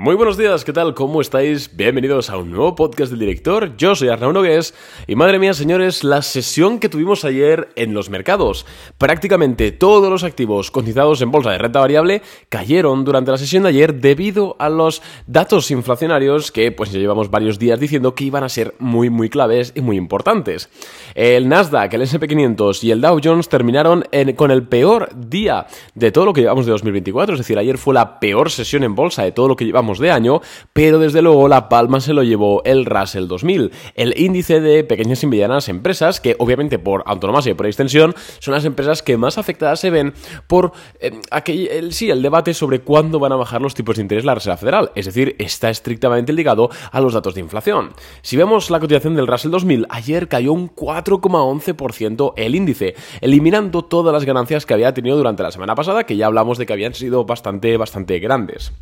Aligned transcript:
Muy 0.00 0.14
buenos 0.14 0.38
días, 0.38 0.64
¿qué 0.64 0.72
tal? 0.72 0.94
¿Cómo 0.94 1.20
estáis? 1.20 1.76
Bienvenidos 1.76 2.30
a 2.30 2.38
un 2.38 2.50
nuevo 2.50 2.74
podcast 2.74 3.10
del 3.10 3.20
director. 3.20 3.76
Yo 3.76 3.94
soy 3.94 4.08
Arnaud 4.08 4.32
Nogués 4.32 4.72
y 5.06 5.14
madre 5.14 5.38
mía, 5.38 5.52
señores, 5.52 6.04
la 6.04 6.22
sesión 6.22 6.78
que 6.78 6.88
tuvimos 6.88 7.26
ayer 7.26 7.68
en 7.76 7.92
los 7.92 8.08
mercados. 8.08 8.64
Prácticamente 8.96 9.72
todos 9.72 10.08
los 10.08 10.24
activos 10.24 10.70
cotizados 10.70 11.20
en 11.20 11.30
bolsa 11.30 11.50
de 11.50 11.58
renta 11.58 11.80
variable 11.80 12.22
cayeron 12.48 13.04
durante 13.04 13.30
la 13.30 13.36
sesión 13.36 13.64
de 13.64 13.68
ayer 13.68 13.96
debido 13.96 14.56
a 14.58 14.70
los 14.70 15.02
datos 15.26 15.70
inflacionarios 15.70 16.50
que 16.50 16.72
pues 16.72 16.92
ya 16.92 16.98
llevamos 16.98 17.30
varios 17.30 17.58
días 17.58 17.78
diciendo 17.78 18.14
que 18.14 18.24
iban 18.24 18.42
a 18.42 18.48
ser 18.48 18.74
muy 18.78 19.10
muy 19.10 19.28
claves 19.28 19.74
y 19.74 19.82
muy 19.82 19.98
importantes. 19.98 20.70
El 21.14 21.46
Nasdaq, 21.50 21.92
el 21.92 22.00
S&P 22.00 22.26
500 22.26 22.84
y 22.84 22.90
el 22.90 23.02
Dow 23.02 23.20
Jones 23.22 23.50
terminaron 23.50 24.06
con 24.34 24.50
el 24.50 24.62
peor 24.62 25.10
día 25.14 25.66
de 25.94 26.10
todo 26.10 26.24
lo 26.24 26.32
que 26.32 26.40
llevamos 26.40 26.64
de 26.64 26.72
2024, 26.72 27.34
es 27.34 27.40
decir, 27.40 27.58
ayer 27.58 27.76
fue 27.76 27.92
la 27.92 28.18
peor 28.18 28.50
sesión 28.50 28.82
en 28.82 28.94
bolsa 28.94 29.24
de 29.24 29.32
todo 29.32 29.46
lo 29.46 29.56
que 29.56 29.66
llevamos 29.70 29.98
de 29.98 30.10
año, 30.10 30.40
pero 30.72 30.98
desde 30.98 31.22
luego 31.22 31.48
la 31.48 31.68
palma 31.68 32.00
se 32.00 32.12
lo 32.12 32.22
llevó 32.22 32.62
el 32.64 32.84
Russell 32.84 33.26
2000, 33.26 33.72
el 33.94 34.20
índice 34.20 34.60
de 34.60 34.84
pequeñas 34.84 35.22
y 35.22 35.26
medianas 35.26 35.68
empresas, 35.68 36.20
que 36.20 36.36
obviamente 36.38 36.78
por 36.78 37.02
autonomía 37.06 37.30
y 37.50 37.54
por 37.54 37.66
extensión 37.66 38.14
son 38.40 38.54
las 38.54 38.64
empresas 38.64 39.02
que 39.02 39.16
más 39.16 39.38
afectadas 39.38 39.80
se 39.80 39.90
ven 39.90 40.14
por 40.46 40.72
eh, 41.00 41.20
el, 41.46 41.92
sí, 41.92 42.10
el 42.10 42.22
debate 42.22 42.54
sobre 42.54 42.80
cuándo 42.80 43.18
van 43.18 43.32
a 43.32 43.36
bajar 43.36 43.62
los 43.62 43.74
tipos 43.74 43.96
de 43.96 44.02
interés 44.02 44.24
la 44.24 44.34
Reserva 44.34 44.56
Federal, 44.56 44.90
es 44.94 45.06
decir, 45.06 45.36
está 45.38 45.70
estrictamente 45.70 46.32
ligado 46.32 46.70
a 46.90 47.00
los 47.00 47.14
datos 47.14 47.34
de 47.34 47.40
inflación. 47.40 47.92
Si 48.22 48.36
vemos 48.36 48.70
la 48.70 48.80
cotización 48.80 49.14
del 49.14 49.26
Russell 49.26 49.50
2000, 49.50 49.86
ayer 49.90 50.28
cayó 50.28 50.52
un 50.52 50.74
4,11% 50.74 52.32
el 52.36 52.54
índice, 52.54 52.94
eliminando 53.20 53.84
todas 53.84 54.12
las 54.12 54.24
ganancias 54.24 54.66
que 54.66 54.74
había 54.74 54.92
tenido 54.94 55.16
durante 55.16 55.42
la 55.42 55.52
semana 55.52 55.74
pasada, 55.74 56.04
que 56.04 56.16
ya 56.16 56.26
hablamos 56.26 56.58
de 56.58 56.66
que 56.66 56.72
habían 56.72 56.94
sido 56.94 57.24
bastante, 57.24 57.76
bastante 57.76 58.18
grandes. 58.18 58.72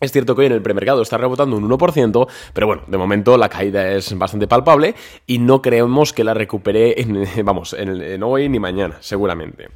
Es 0.00 0.12
cierto 0.12 0.34
que 0.34 0.42
hoy 0.42 0.46
en 0.46 0.52
el 0.52 0.62
premercado 0.62 1.02
está 1.02 1.18
rebotando 1.18 1.56
un 1.56 1.68
1%, 1.68 2.28
pero 2.52 2.66
bueno, 2.66 2.82
de 2.86 2.98
momento 2.98 3.36
la 3.36 3.48
caída 3.48 3.90
es 3.90 4.16
bastante 4.16 4.46
palpable 4.46 4.94
y 5.26 5.38
no 5.38 5.60
creemos 5.60 6.12
que 6.12 6.22
la 6.22 6.34
recupere 6.34 7.00
en, 7.00 7.26
vamos, 7.44 7.72
en 7.72 8.22
hoy 8.22 8.48
ni 8.48 8.60
mañana, 8.60 8.96
seguramente. 9.00 9.68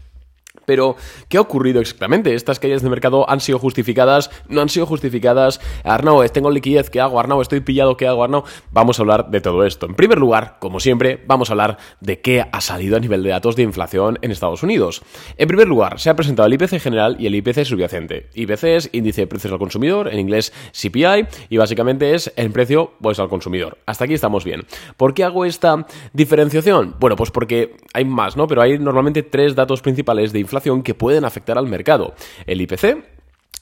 Pero, 0.65 0.97
¿qué 1.29 1.39
ha 1.39 1.41
ocurrido 1.41 1.81
exactamente? 1.81 2.35
¿Estas 2.35 2.59
caídas 2.59 2.83
de 2.83 2.91
mercado 2.91 3.29
han 3.29 3.41
sido 3.41 3.59
justificadas? 3.59 4.31
¿No 4.49 4.61
han 4.61 4.69
sido 4.69 4.87
justificadas? 4.87 5.61
Arnau, 5.85 6.25
tengo 6.29 6.51
liquidez, 6.51 6.91
¿qué 6.91 7.01
hago? 7.01 7.19
Arnau, 7.19 7.41
estoy 7.41 7.61
pillado, 7.61 7.97
¿qué 7.97 8.07
hago? 8.07 8.25
Arnau, 8.25 8.45
vamos 8.71 8.99
a 8.99 9.03
hablar 9.03 9.31
de 9.31 9.41
todo 9.41 9.65
esto. 9.65 9.87
En 9.87 9.95
primer 9.95 10.19
lugar, 10.19 10.57
como 10.61 10.81
siempre, 10.81 11.23
vamos 11.27 11.51
a 11.51 11.55
hablar 11.55 11.79
de 12.01 12.21
qué 12.21 12.45
ha 12.51 12.61
salido 12.61 12.97
a 12.97 13.01
nivel 13.01 13.23
de 13.23 13.31
datos 13.31 13.57
de 13.57 13.63
inflación 13.63 14.19
en 14.23 14.31
Estados 14.31 14.63
Unidos. 14.63 15.03
En 15.37 15.49
primer 15.49 15.67
lugar, 15.67 15.99
se 15.99 16.11
ha 16.11 16.17
presentado 16.17 16.47
el 16.47 16.55
IPC 16.55 16.81
general 16.81 17.17
y 17.19 17.27
el 17.27 17.35
IPC 17.35 17.65
subyacente. 17.65 18.29
IPC 18.35 18.65
es 18.65 18.91
índice 18.93 19.23
de 19.23 19.27
precios 19.27 19.53
al 19.53 19.59
consumidor, 19.59 20.09
en 20.09 20.21
inglés 20.21 20.53
CPI, 20.73 21.27
y 21.49 21.57
básicamente 21.57 22.15
es 22.15 22.33
el 22.37 22.51
precio 22.51 22.93
pues, 23.01 23.19
al 23.19 23.29
consumidor. 23.29 23.79
Hasta 23.87 24.05
aquí 24.05 24.15
estamos 24.15 24.45
bien. 24.45 24.65
¿Por 24.97 25.15
qué 25.15 25.25
hago 25.25 25.45
esta 25.45 25.87
diferenciación? 26.13 26.95
Bueno, 27.01 27.17
pues 27.17 27.31
porque 27.31 27.77
hay 27.93 28.05
más, 28.05 28.37
¿no? 28.37 28.47
Pero 28.47 28.63
hay 28.63 28.79
normalmente 28.79 29.23
tres 29.23 29.55
datos 29.55 29.83
principales 29.83 30.33
de 30.33 30.39
inflación 30.39 30.52
que 30.83 30.95
pueden 30.95 31.25
afectar 31.25 31.58
al 31.58 31.67
mercado. 31.67 32.14
El 32.47 32.61
IPC, 32.61 33.12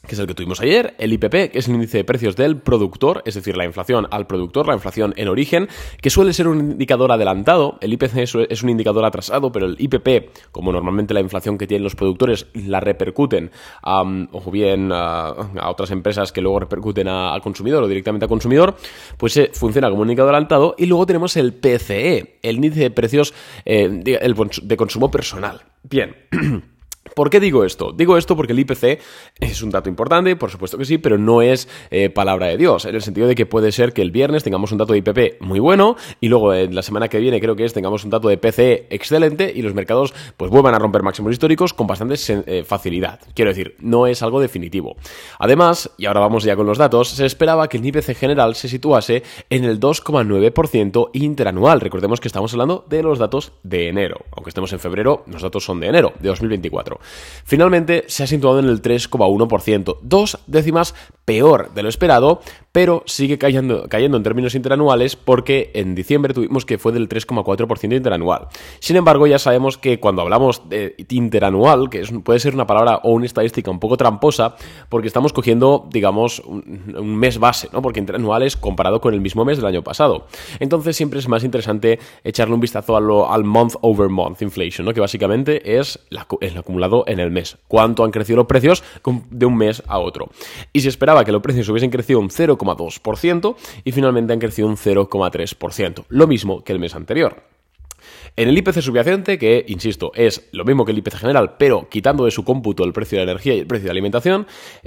que 0.07 0.15
es 0.15 0.19
el 0.19 0.27
que 0.27 0.35
tuvimos 0.35 0.61
ayer, 0.61 0.95
el 0.99 1.13
IPP, 1.13 1.53
que 1.53 1.59
es 1.59 1.69
el 1.69 1.75
índice 1.75 1.99
de 1.99 2.05
precios 2.05 2.35
del 2.35 2.57
productor, 2.57 3.23
es 3.27 3.35
decir, 3.35 3.57
la 3.57 3.67
inflación 3.67 4.07
al 4.11 4.27
productor, 4.27 4.67
la 4.67 4.75
inflación 4.75 5.13
en 5.17 5.29
origen, 5.29 5.69
que 6.01 6.09
suele 6.09 6.33
ser 6.33 6.49
un 6.49 6.59
indicador 6.59 7.13
adelantado, 7.13 7.79
el 7.83 7.93
IPC 7.93 8.17
es 8.17 8.63
un 8.63 8.71
indicador 8.71 9.05
atrasado, 9.05 9.53
pero 9.53 9.67
el 9.67 9.77
IPP, 9.79 10.51
como 10.53 10.73
normalmente 10.73 11.13
la 11.13 11.21
inflación 11.21 11.59
que 11.59 11.67
tienen 11.67 11.85
los 11.85 11.95
productores 11.95 12.47
la 12.55 12.81
repercuten 12.81 13.51
o 13.83 14.51
bien 14.51 14.91
a, 14.93 15.33
otras 15.69 15.91
empresas 15.91 16.33
que 16.33 16.41
luego 16.41 16.61
repercuten 16.61 17.07
al 17.07 17.43
consumidor 17.43 17.85
o 17.85 17.89
directamente 17.89 18.25
al 18.25 18.31
consumidor, 18.31 18.77
pues 19.19 19.37
eh, 19.37 19.51
funciona 19.53 19.91
como 19.91 20.03
un 20.03 20.09
indicador 20.09 20.35
adelantado. 20.35 20.75
Y 20.79 20.87
luego 20.87 21.07
tenemos 21.07 21.37
el 21.37 21.53
PCE, 21.53 22.39
el 22.43 22.57
índice 22.57 22.81
de 22.81 22.91
precios 22.91 23.35
eh, 23.65 23.89
de 23.89 24.77
consumo 24.77 25.11
personal. 25.11 25.63
Bien. 25.83 26.17
¿Por 27.15 27.31
qué 27.31 27.41
digo 27.41 27.65
esto? 27.65 27.93
Digo 27.93 28.17
esto 28.17 28.37
porque 28.37 28.53
el 28.53 28.59
IPC 28.61 29.01
es 29.41 29.63
un 29.63 29.71
dato 29.71 29.89
importante, 29.89 30.37
por 30.37 30.51
supuesto 30.51 30.79
que 30.79 30.85
sí, 30.85 30.99
pero 30.99 31.19
no 31.19 31.43
es 31.43 31.69
eh, 31.91 32.11
palabra 32.11 32.47
de 32.47 32.57
Dios, 32.57 32.85
en 32.85 32.95
el 32.95 33.03
sentido 33.03 33.27
de 33.27 33.35
que 33.35 33.47
puede 33.47 33.73
ser 33.73 33.93
que 33.93 34.03
el 34.03 34.11
viernes 34.11 34.45
tengamos 34.45 34.73
un 34.73 34.79
dato 34.79 34.93
de 34.93 34.99
IPP 34.99 35.41
muy 35.41 35.61
bueno 35.61 35.97
y 36.21 36.29
luego 36.29 36.55
en 36.55 36.75
la 36.75 36.83
semana 36.83 37.09
que 37.09 37.19
viene 37.19 37.41
creo 37.41 37.57
que 37.57 37.65
es 37.65 37.73
tengamos 37.73 38.05
un 38.05 38.11
dato 38.11 38.29
de 38.29 38.39
PCE 38.39 38.87
excelente 38.91 39.53
y 39.55 39.63
los 39.63 39.75
mercados 39.75 40.15
pues 40.37 40.51
vuelvan 40.51 40.75
a 40.75 40.79
romper 40.79 41.03
máximos 41.03 41.33
históricos 41.33 41.75
con 41.75 41.87
bastante 41.87 42.15
eh, 42.47 42.65
facilidad. 42.65 43.21
Quiero 43.35 43.51
decir, 43.51 43.77
no 43.81 44.07
es 44.07 44.23
algo 44.23 44.41
definitivo. 44.41 44.97
Además, 45.39 45.91
y 45.99 46.07
ahora 46.07 46.21
vamos 46.21 46.45
ya 46.45 46.57
con 46.57 46.67
los 46.67 46.79
datos, 46.79 47.09
se 47.11 47.27
esperaba 47.27 47.69
que 47.69 47.79
el 47.79 47.87
IPC 47.87 48.15
general 48.15 48.55
se 48.55 48.69
situase 48.69 49.23
en 49.49 49.65
el 49.65 49.81
2,9% 49.81 51.11
interanual. 51.15 51.81
Recordemos 51.81 52.21
que 52.21 52.29
estamos 52.29 52.53
hablando 52.53 52.85
de 52.89 53.03
los 53.03 53.19
datos 53.19 53.53
de 53.63 53.89
enero. 53.89 54.25
Aunque 54.33 54.51
estemos 54.51 54.73
en 54.73 54.81
febrero, 54.81 55.25
los 55.27 55.43
datos 55.43 55.65
son 55.65 55.81
de 55.81 55.89
enero, 55.89 56.13
de 56.21 56.29
2024. 56.29 57.00
Finalmente 57.45 58.05
se 58.07 58.23
ha 58.23 58.27
situado 58.27 58.61
en 58.61 58.67
el 58.67 58.81
3,1%, 58.83 59.99
dos 60.03 60.39
décimas 60.47 60.95
peor 61.25 61.73
de 61.75 61.83
lo 61.83 61.89
esperado, 61.89 62.41
pero 62.73 63.03
sigue 63.07 63.39
cayendo, 63.39 63.89
cayendo 63.89 64.17
en 64.17 64.23
términos 64.23 64.55
interanuales 64.55 65.17
porque 65.17 65.71
en 65.75 65.95
diciembre 65.95 66.35
tuvimos 66.35 66.65
que 66.65 66.79
fue 66.79 66.93
del 66.93 67.09
3,4% 67.09 67.97
interanual. 67.97 68.49
Sin 68.81 68.97
embargo, 68.97 69.27
ya 69.27 69.39
sabemos 69.39 69.79
que 69.79 70.01
cuando 70.01 70.23
hablamos 70.23 70.69
de 70.69 70.95
interanual, 71.09 71.89
que 71.89 72.03
puede 72.25 72.41
ser 72.41 72.55
una 72.55 72.67
palabra 72.67 73.01
o 73.03 73.13
una 73.13 73.27
estadística 73.27 73.71
un 73.71 73.79
poco 73.79 73.97
tramposa, 73.97 74.57
porque 74.89 75.07
estamos 75.07 75.33
cogiendo, 75.33 75.89
digamos, 75.91 76.41
un, 76.41 77.17
mes 77.17 77.39
base, 77.39 77.69
¿no? 77.73 77.83
Porque 77.83 78.01
interanual 78.01 78.43
es 78.43 78.57
comparado 78.57 79.01
con 79.01 79.15
el 79.15 79.21
mismo 79.21 79.45
mes 79.45 79.59
del 79.59 79.67
año 79.67 79.83
pasado. 79.83 80.27
Entonces 80.59 80.97
siempre 80.97 81.19
es 81.19 81.29
más 81.29 81.45
interesante 81.45 81.99
echarle 82.25 82.55
un 82.55 82.61
vistazo 82.61 82.97
al 83.31 83.45
month 83.45 83.75
over 83.83 84.09
month 84.09 84.43
inflation, 84.43 84.85
¿no? 84.85 84.95
Que 84.95 85.01
básicamente 85.01 85.79
es 85.79 85.99
el 86.41 86.59
acumulado 86.59 86.90
en 87.07 87.21
el 87.21 87.31
mes. 87.31 87.57
¿Cuánto 87.69 88.05
han 88.05 88.11
crecido 88.11 88.37
los 88.39 88.47
precios 88.47 88.83
de 89.31 89.47
un 89.47 89.57
mes 89.57 89.83
a 89.87 89.99
otro? 89.99 90.31
Y 90.73 90.81
se 90.81 90.89
esperaba 90.89 91.25
que 91.25 91.33
los 91.33 91.43
precios 91.43 91.69
hubiesen 91.69 91.91
crecido 91.91 92.21
un 92.21 92.31
0, 92.31 92.51
0,2% 92.59 93.57
y 93.85 93.93
finalmente 93.93 94.33
han 94.33 94.39
crecido 94.39 94.69
un 94.69 94.77
0,3%, 94.77 96.05
lo 96.09 96.27
mismo 96.27 96.65
que 96.65 96.73
el 96.73 96.81
mes 96.81 96.95
anterior. 96.95 97.43
En 98.37 98.49
el 98.49 98.57
IPC 98.57 98.81
subyacente, 98.81 99.39
que, 99.39 99.65
insisto, 99.69 100.13
es 100.15 100.49
lo 100.53 100.65
mismo 100.65 100.85
que 100.85 100.93
el 100.93 100.99
IPC 100.99 101.15
general, 101.15 101.57
pero 101.59 101.89
quitando 101.89 102.25
de 102.25 102.31
su 102.31 102.45
cómputo 102.45 102.85
el 102.85 102.93
precio 102.93 103.19
de 103.19 103.25
energía 103.25 103.55
y 103.55 103.59
el 103.59 103.67
precio 103.67 103.87
de 103.87 103.91
alimentación, 103.91 104.47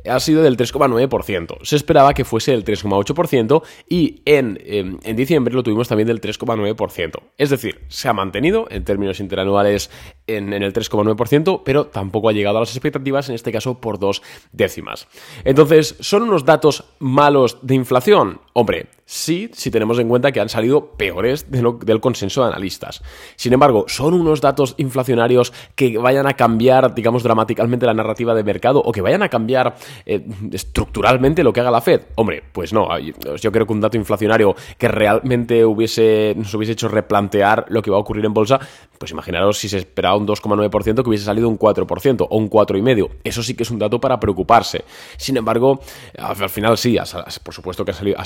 ha 0.09 0.19
sido 0.19 0.41
del 0.43 0.57
3,9%. 0.57 1.57
Se 1.63 1.75
esperaba 1.75 2.13
que 2.13 2.25
fuese 2.25 2.51
del 2.51 2.63
3,8% 2.63 3.63
y 3.87 4.21
en, 4.25 4.59
em, 4.65 4.97
en, 5.03 5.15
diciembre 5.15 5.53
lo 5.53 5.61
tuvimos 5.61 5.87
también 5.87 6.07
del 6.07 6.21
3,9%. 6.21 7.21
Es 7.37 7.49
decir, 7.49 7.81
se 7.89 8.07
ha 8.07 8.13
mantenido 8.13 8.65
en 8.69 8.85
términos 8.85 9.19
interanuales 9.19 9.91
en, 10.27 10.53
en 10.53 10.63
el 10.63 10.73
3,9%, 10.73 11.61
pero 11.63 11.87
tampoco 11.87 12.29
ha 12.29 12.33
llegado 12.33 12.57
a 12.57 12.61
las 12.61 12.71
expectativas, 12.71 13.29
en 13.29 13.35
este 13.35 13.51
caso 13.51 13.79
por 13.79 13.99
dos 13.99 14.21
décimas. 14.51 15.07
Entonces, 15.43 15.95
¿son 15.99 16.23
unos 16.23 16.45
datos 16.45 16.85
malos 16.99 17.57
de 17.61 17.75
inflación? 17.75 18.39
Hombre, 18.53 18.87
sí, 19.05 19.49
si 19.53 19.71
tenemos 19.71 19.97
en 19.97 20.07
cuenta 20.07 20.31
que 20.31 20.39
han 20.39 20.49
salido 20.49 20.91
peores 20.91 21.49
del 21.49 21.99
consenso 21.99 22.41
de 22.41 22.49
analistas. 22.49 23.01
Sin 23.35 23.51
embargo, 23.51 23.85
¿son 23.87 24.13
unos 24.13 24.41
datos 24.41 24.75
inflacionarios 24.77 25.51
que 25.75 25.97
vayan 25.97 26.27
a 26.27 26.33
cambiar, 26.33 26.93
digamos, 26.93 27.23
dramáticamente 27.23 27.85
la 27.85 27.95
narrativa 27.95 28.35
de 28.35 28.43
mercado 28.43 28.79
o 28.79 28.91
que 28.91 29.01
vayan 29.01 29.23
a 29.23 29.29
cambiar 29.29 29.75
eh, 30.05 30.23
estructuralmente 30.51 31.43
lo 31.43 31.51
que 31.51 31.61
haga 31.61 31.71
la 31.71 31.81
Fed? 31.81 32.01
Hombre, 32.15 32.43
pues 32.51 32.73
no. 32.73 32.87
Yo 32.99 33.51
creo 33.51 33.65
que 33.65 33.73
un 33.73 33.81
dato 33.81 33.97
inflacionario 33.97 34.55
que 34.77 34.87
realmente 34.87 35.65
hubiese, 35.65 36.35
nos 36.37 36.53
hubiese 36.53 36.73
hecho 36.73 36.87
replantear 36.87 37.65
lo 37.69 37.81
que 37.81 37.89
va 37.89 37.97
a 37.97 38.01
ocurrir 38.01 38.25
en 38.25 38.33
bolsa, 38.33 38.59
pues 38.99 39.11
imaginaros 39.11 39.57
si 39.57 39.67
se 39.67 39.79
esperaba 39.79 40.12
un 40.15 40.27
2,9% 40.27 41.03
que 41.03 41.09
hubiese 41.09 41.25
salido 41.25 41.49
un 41.49 41.57
4% 41.57 42.27
o 42.29 42.37
un 42.37 42.49
4,5%. 42.49 43.09
Eso 43.23 43.43
sí 43.43 43.55
que 43.55 43.63
es 43.63 43.71
un 43.71 43.79
dato 43.79 43.99
para 43.99 44.19
preocuparse. 44.19 44.83
Sin 45.17 45.37
embargo, 45.37 45.79
al 46.17 46.49
final 46.49 46.77
sí, 46.77 46.97
por 47.43 47.53
supuesto 47.53 47.85
que 47.85 47.91
ha 47.91 47.93
salido, 47.93 48.17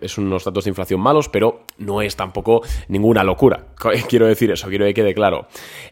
es 0.00 0.18
unos 0.18 0.44
datos 0.44 0.64
de 0.64 0.70
inflación 0.70 1.00
malos, 1.00 1.28
pero 1.28 1.64
no 1.78 2.02
es 2.02 2.16
tampoco 2.16 2.62
ninguna 2.88 3.24
locura. 3.24 3.66
Quiero 4.08 4.26
decir 4.26 4.50
eso, 4.50 4.68
quiero 4.68 4.84
que 4.86 4.94
quede 4.94 5.14
claro. 5.14 5.46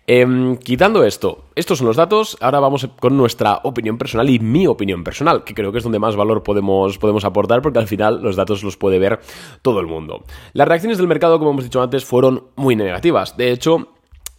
Em, 0.07 0.57
quitando 0.57 1.05
esto, 1.05 1.45
estos 1.55 1.79
son 1.79 1.87
los 1.87 1.97
datos, 1.97 2.37
ahora 2.41 2.61
vamos 2.61 2.89
con 3.01 3.17
nuestra 3.17 3.61
opinión 3.65 3.99
personal 3.99 4.29
y 4.31 4.39
mi 4.39 4.67
opinión 4.67 5.05
personal, 5.05 5.45
que 5.45 5.55
creo 5.55 5.73
que 5.73 5.79
es 5.79 5.85
donde 5.85 5.99
más 5.99 6.17
valor 6.17 6.43
podemos, 6.43 6.99
podemos 6.99 7.25
aportar 7.25 7.63
porque 7.63 7.79
al 7.79 7.87
final 7.87 8.23
los 8.23 8.37
datos 8.37 8.63
los 8.63 8.77
puede 8.77 8.99
ver 8.99 9.21
todo 9.63 9.81
el 9.81 9.87
mundo. 9.87 10.25
Las 10.53 10.69
reacciones 10.69 10.99
del 10.99 11.09
mercado, 11.09 11.39
como 11.39 11.51
hemos 11.51 11.65
dicho 11.65 11.83
antes, 11.83 12.05
fueron 12.05 12.45
muy 12.57 12.77
negativas. 12.77 13.37
De 13.37 13.53
hecho, 13.53 13.89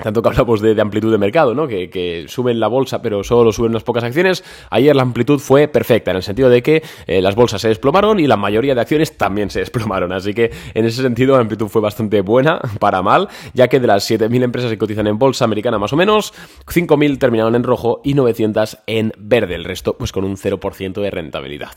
tanto 0.02 0.22
que 0.22 0.30
hablamos 0.30 0.62
de, 0.62 0.80
amplitud 0.82 1.12
de 1.12 1.18
mercado, 1.18 1.54
¿no? 1.54 1.68
Que, 1.68 2.26
suben 2.28 2.60
la 2.60 2.68
bolsa, 2.68 3.02
pero 3.02 3.24
solo 3.24 3.52
suben 3.52 3.72
unas 3.72 3.84
pocas 3.84 4.04
acciones. 4.04 4.44
Ayer 4.70 4.96
la 4.96 5.04
amplitud 5.04 5.40
fue 5.40 5.68
perfecta, 5.68 6.12
en 6.12 6.18
el 6.18 6.24
sentido 6.24 6.50
de 6.50 6.62
que 6.62 6.84
eh, 7.08 7.22
las 7.22 7.36
bolsas 7.36 7.62
se 7.62 7.68
desplomaron 7.68 8.20
y 8.20 8.28
la 8.28 8.38
mayoría 8.38 8.76
de 8.76 8.82
acciones 8.82 9.18
también 9.18 9.50
se 9.50 9.60
desplomaron. 9.60 10.12
Así 10.12 10.34
que 10.34 10.52
en 10.74 10.86
ese 10.86 11.02
sentido 11.02 11.36
la 11.36 11.42
amplitud 11.42 11.68
fue 11.68 11.82
bastante 11.82 12.22
buena, 12.22 12.60
para 12.80 13.02
mal, 13.02 13.28
ya 13.54 13.68
que 13.68 13.80
de 13.80 13.88
las 13.88 14.10
7.000 14.10 14.44
empresas 14.44 14.72
que 14.72 14.78
cotizan 14.78 15.08
en 15.08 15.18
bolsa 15.18 15.46
americana 15.46 15.78
más 15.78 15.94
o 15.94 15.98
menos, 15.98 16.34
5.000 16.66 17.18
terminaron 17.20 17.56
en 17.56 17.64
rojo 17.64 18.02
y 18.04 18.14
900 18.14 18.80
en 18.88 19.12
verde. 19.18 19.56
El 19.56 19.64
resto, 19.64 19.98
pues 19.98 20.12
con 20.12 20.24
un 20.24 20.38
0% 20.38 21.02
de 21.02 21.12
rentabilidad. 21.12 21.72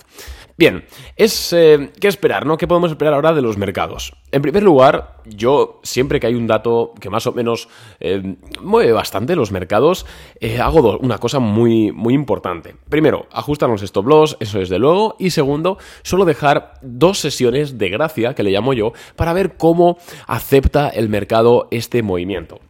Bien, 0.56 0.84
es 1.16 1.52
eh, 1.52 1.90
qué 2.00 2.06
esperar, 2.06 2.46
¿no? 2.46 2.56
¿Qué 2.56 2.68
podemos 2.68 2.90
esperar 2.90 3.14
ahora 3.14 3.32
de 3.32 3.42
los 3.42 3.58
mercados? 3.58 4.12
En 4.30 4.40
primer 4.40 4.62
lugar, 4.62 5.16
yo 5.24 5.80
siempre 5.82 6.20
que 6.20 6.28
hay 6.28 6.34
un 6.34 6.46
dato 6.46 6.92
que 7.00 7.10
más 7.10 7.26
o 7.26 7.32
menos 7.32 7.68
eh, 7.98 8.13
mueve 8.62 8.92
bastante 8.92 9.36
los 9.36 9.52
mercados, 9.52 10.06
eh, 10.40 10.60
hago 10.60 10.98
una 10.98 11.18
cosa 11.18 11.38
muy, 11.38 11.92
muy 11.92 12.14
importante. 12.14 12.76
Primero, 12.88 13.26
ajustar 13.32 13.68
los 13.68 13.82
stop 13.82 14.06
loss, 14.06 14.36
eso 14.40 14.58
desde 14.58 14.78
luego, 14.78 15.16
y 15.18 15.30
segundo, 15.30 15.78
solo 16.02 16.24
dejar 16.24 16.74
dos 16.82 17.18
sesiones 17.18 17.78
de 17.78 17.88
gracia, 17.88 18.34
que 18.34 18.42
le 18.42 18.50
llamo 18.50 18.72
yo, 18.72 18.92
para 19.16 19.32
ver 19.32 19.56
cómo 19.56 19.98
acepta 20.26 20.88
el 20.88 21.08
mercado 21.08 21.68
este 21.70 22.02
movimiento. 22.02 22.60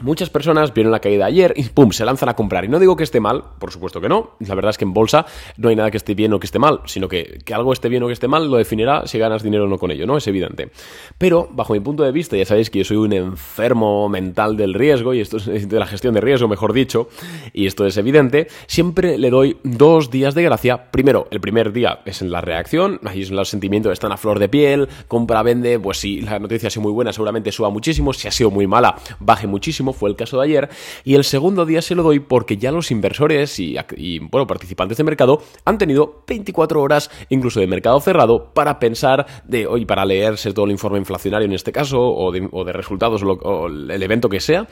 Muchas 0.00 0.30
personas 0.30 0.72
vieron 0.72 0.92
la 0.92 1.00
caída 1.00 1.26
ayer 1.26 1.54
y 1.56 1.64
¡pum! 1.64 1.90
se 1.90 2.04
lanzan 2.04 2.28
a 2.28 2.34
comprar. 2.34 2.64
Y 2.64 2.68
no 2.68 2.78
digo 2.78 2.96
que 2.96 3.02
esté 3.02 3.18
mal, 3.20 3.44
por 3.58 3.72
supuesto 3.72 4.00
que 4.00 4.08
no. 4.08 4.36
La 4.38 4.54
verdad 4.54 4.70
es 4.70 4.78
que 4.78 4.84
en 4.84 4.94
bolsa 4.94 5.26
no 5.56 5.68
hay 5.68 5.76
nada 5.76 5.90
que 5.90 5.96
esté 5.96 6.14
bien 6.14 6.32
o 6.32 6.38
que 6.38 6.46
esté 6.46 6.58
mal, 6.58 6.80
sino 6.86 7.08
que, 7.08 7.40
que 7.44 7.54
algo 7.54 7.72
esté 7.72 7.88
bien 7.88 8.02
o 8.04 8.06
que 8.06 8.12
esté 8.12 8.28
mal 8.28 8.48
lo 8.48 8.56
definirá 8.56 9.06
si 9.06 9.18
ganas 9.18 9.42
dinero 9.42 9.64
o 9.64 9.66
no 9.66 9.78
con 9.78 9.90
ello, 9.90 10.06
¿no? 10.06 10.16
Es 10.16 10.26
evidente. 10.28 10.70
Pero, 11.18 11.48
bajo 11.50 11.72
mi 11.72 11.80
punto 11.80 12.04
de 12.04 12.12
vista, 12.12 12.36
ya 12.36 12.44
sabéis 12.44 12.70
que 12.70 12.78
yo 12.78 12.84
soy 12.84 12.96
un 12.96 13.12
enfermo 13.12 14.08
mental 14.08 14.56
del 14.56 14.74
riesgo, 14.74 15.14
y 15.14 15.20
esto 15.20 15.38
es 15.38 15.46
de 15.68 15.78
la 15.78 15.86
gestión 15.86 16.14
de 16.14 16.20
riesgo, 16.20 16.46
mejor 16.46 16.72
dicho, 16.72 17.08
y 17.52 17.66
esto 17.66 17.84
es 17.84 17.96
evidente, 17.96 18.48
siempre 18.66 19.18
le 19.18 19.30
doy 19.30 19.58
dos 19.64 20.10
días 20.10 20.34
de 20.34 20.42
gracia. 20.42 20.90
Primero, 20.90 21.26
el 21.30 21.40
primer 21.40 21.72
día 21.72 22.00
es 22.04 22.22
en 22.22 22.30
la 22.30 22.40
reacción, 22.40 23.00
ahí 23.04 23.24
son 23.24 23.36
los 23.36 23.48
sentimientos, 23.48 23.92
están 23.92 24.12
a 24.12 24.16
flor 24.16 24.38
de 24.38 24.48
piel, 24.48 24.88
compra, 25.08 25.42
vende, 25.42 25.78
pues 25.80 25.98
si 25.98 26.20
la 26.20 26.38
noticia 26.38 26.68
ha 26.68 26.70
sido 26.70 26.82
muy 26.82 26.92
buena, 26.92 27.12
seguramente 27.12 27.50
suba 27.50 27.70
muchísimo, 27.70 28.12
si 28.12 28.28
ha 28.28 28.30
sido 28.30 28.50
muy 28.50 28.66
mala, 28.66 28.96
baje 29.18 29.46
muchísimo 29.46 29.87
fue 29.92 30.10
el 30.10 30.16
caso 30.16 30.38
de 30.38 30.44
ayer, 30.44 30.68
y 31.04 31.14
el 31.14 31.24
segundo 31.24 31.66
día 31.66 31.82
se 31.82 31.94
lo 31.94 32.02
doy 32.02 32.20
porque 32.20 32.56
ya 32.56 32.72
los 32.72 32.90
inversores 32.90 33.58
y, 33.58 33.76
bueno, 34.18 34.46
participantes 34.46 34.96
de 34.96 35.04
mercado 35.04 35.42
han 35.64 35.78
tenido 35.78 36.22
24 36.26 36.80
horas 36.80 37.10
incluso 37.28 37.60
de 37.60 37.66
mercado 37.66 38.00
cerrado 38.00 38.52
para 38.52 38.78
pensar 38.78 39.26
de 39.44 39.66
hoy, 39.66 39.84
para 39.84 40.04
leerse 40.04 40.52
todo 40.52 40.66
el 40.66 40.72
informe 40.72 40.98
inflacionario 40.98 41.46
en 41.46 41.52
este 41.52 41.72
caso, 41.72 42.00
o 42.00 42.32
de, 42.32 42.72
resultados 42.72 43.22
o, 43.22 43.66
el 43.66 44.02
evento 44.02 44.28
que 44.28 44.40
sea, 44.40 44.66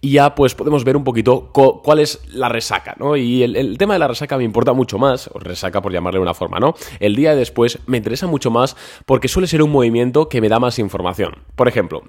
y 0.00 0.12
ya 0.12 0.34
pues 0.34 0.54
podemos 0.54 0.84
ver 0.84 0.96
un 0.96 1.04
poquito 1.04 1.50
cuál 1.52 1.98
es 1.98 2.20
la 2.32 2.48
resaca, 2.48 2.94
¿no? 2.98 3.16
Y 3.16 3.42
el, 3.42 3.78
tema 3.78 3.94
de 3.94 4.00
la 4.00 4.08
resaca 4.08 4.36
me 4.36 4.44
importa 4.44 4.72
mucho 4.72 4.98
más, 4.98 5.28
o 5.32 5.38
resaca 5.38 5.80
por 5.80 5.92
llamarle 5.92 6.18
de 6.18 6.22
una 6.22 6.34
forma, 6.34 6.58
¿no? 6.58 6.74
El 6.98 7.16
día 7.16 7.34
después 7.34 7.78
me 7.86 7.96
interesa 7.96 8.26
mucho 8.26 8.50
más 8.50 8.76
porque 9.06 9.28
suele 9.28 9.48
ser 9.48 9.62
un 9.62 9.70
movimiento 9.70 10.28
que 10.28 10.40
me 10.40 10.48
da 10.48 10.58
más 10.58 10.78
información. 10.78 11.34
Por 11.54 11.68
ejemplo, 11.68 12.02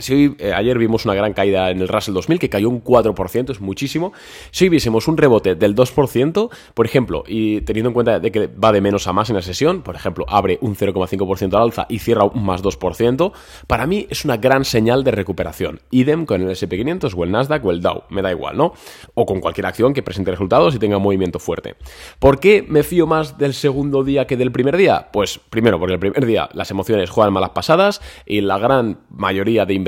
si 0.00 0.34
eh, 0.38 0.52
ayer 0.52 0.78
vimos 0.78 1.04
una 1.04 1.14
gran 1.14 1.32
caída 1.32 1.70
en 1.70 1.80
el 1.80 1.88
Russell 1.88 2.14
2000 2.14 2.38
que 2.38 2.48
cayó 2.48 2.68
un 2.68 2.82
4%, 2.82 3.50
es 3.50 3.60
muchísimo. 3.60 4.12
Si 4.50 4.64
hoy 4.64 4.68
viésemos 4.70 5.08
un 5.08 5.16
rebote 5.16 5.54
del 5.54 5.74
2%, 5.74 6.50
por 6.74 6.86
ejemplo, 6.86 7.24
y 7.26 7.60
teniendo 7.62 7.90
en 7.90 7.94
cuenta 7.94 8.20
de 8.20 8.30
que 8.30 8.46
va 8.46 8.72
de 8.72 8.80
menos 8.80 9.06
a 9.06 9.12
más 9.12 9.30
en 9.30 9.36
la 9.36 9.42
sesión, 9.42 9.82
por 9.82 9.96
ejemplo, 9.96 10.24
abre 10.28 10.58
un 10.60 10.76
0,5% 10.76 11.54
al 11.54 11.62
alza 11.62 11.86
y 11.88 11.98
cierra 11.98 12.24
un 12.24 12.44
más 12.44 12.62
2%, 12.62 13.32
para 13.66 13.86
mí 13.86 14.06
es 14.10 14.24
una 14.24 14.36
gran 14.36 14.64
señal 14.64 15.04
de 15.04 15.10
recuperación. 15.10 15.80
Idem 15.90 16.26
con 16.26 16.42
el 16.42 16.48
SP500 16.50 17.14
o 17.16 17.24
el 17.24 17.30
Nasdaq 17.30 17.64
o 17.64 17.70
el 17.70 17.80
Dow, 17.80 18.04
me 18.10 18.22
da 18.22 18.30
igual, 18.30 18.56
¿no? 18.56 18.72
O 19.14 19.26
con 19.26 19.40
cualquier 19.40 19.66
acción 19.66 19.94
que 19.94 20.02
presente 20.02 20.30
resultados 20.30 20.74
y 20.74 20.78
tenga 20.78 20.98
movimiento 20.98 21.38
fuerte. 21.38 21.76
¿Por 22.18 22.40
qué 22.40 22.64
me 22.66 22.82
fío 22.82 23.06
más 23.06 23.38
del 23.38 23.54
segundo 23.54 24.04
día 24.04 24.26
que 24.26 24.36
del 24.36 24.52
primer 24.52 24.76
día? 24.76 25.08
Pues 25.12 25.40
primero, 25.50 25.78
porque 25.78 25.94
el 25.94 26.00
primer 26.00 26.26
día 26.26 26.48
las 26.52 26.70
emociones 26.70 27.10
juegan 27.10 27.32
malas 27.32 27.50
pasadas 27.50 28.00
y 28.26 28.40
la 28.40 28.58
gran 28.58 29.00
mayoría 29.10 29.66
de 29.66 29.74
inversores, 29.74 29.87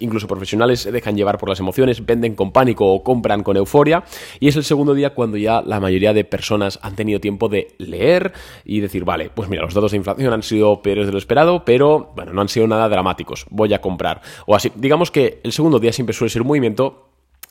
incluso 0.00 0.26
profesionales, 0.26 0.80
se 0.80 0.92
dejan 0.92 1.16
llevar 1.16 1.38
por 1.38 1.48
las 1.48 1.60
emociones, 1.60 2.04
venden 2.04 2.34
con 2.34 2.52
pánico 2.52 2.86
o 2.86 3.02
compran 3.02 3.42
con 3.42 3.56
euforia. 3.56 4.04
Y 4.40 4.48
es 4.48 4.56
el 4.56 4.64
segundo 4.64 4.94
día 4.94 5.14
cuando 5.14 5.36
ya 5.36 5.62
la 5.62 5.80
mayoría 5.80 6.12
de 6.12 6.24
personas 6.24 6.78
han 6.82 6.96
tenido 6.96 7.20
tiempo 7.20 7.48
de 7.48 7.74
leer 7.78 8.32
y 8.64 8.80
decir, 8.80 9.04
vale, 9.04 9.30
pues 9.30 9.48
mira, 9.48 9.62
los 9.62 9.74
datos 9.74 9.92
de 9.92 9.98
inflación 9.98 10.32
han 10.32 10.42
sido 10.42 10.82
peores 10.82 11.06
de 11.06 11.12
lo 11.12 11.18
esperado, 11.18 11.64
pero 11.64 12.12
bueno, 12.14 12.32
no 12.32 12.40
han 12.40 12.48
sido 12.48 12.66
nada 12.66 12.88
dramáticos, 12.88 13.46
voy 13.50 13.72
a 13.74 13.80
comprar. 13.80 14.20
O 14.46 14.54
así, 14.54 14.72
digamos 14.74 15.10
que 15.10 15.40
el 15.42 15.52
segundo 15.52 15.78
día 15.78 15.92
siempre 15.92 16.14
suele 16.14 16.30
ser 16.30 16.42
un 16.42 16.48
movimiento 16.48 17.08